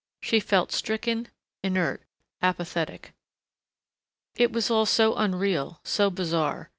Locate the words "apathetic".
2.41-3.13